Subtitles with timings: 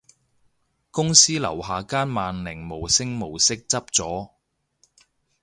[0.89, 4.31] 公司樓下間萬寧無聲無息執咗